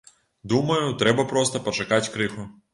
[0.53, 2.51] Думаю, трэба проста пачакаць крыху.